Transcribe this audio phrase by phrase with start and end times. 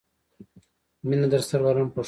[1.07, 1.99] مینه درسره لرم پښتنو.